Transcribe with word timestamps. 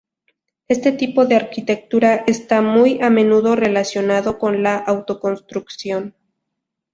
Este 0.67 0.93
tipo 0.93 1.27
de 1.27 1.35
arquitectura 1.35 2.23
está 2.25 2.63
muy 2.63 2.99
a 3.03 3.11
menudo 3.11 3.55
relacionado 3.55 4.39
con 4.39 4.63
la 4.63 4.75
autoconstrucción. 4.77 6.15